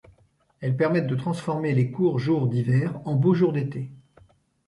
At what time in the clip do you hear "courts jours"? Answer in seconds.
1.91-2.47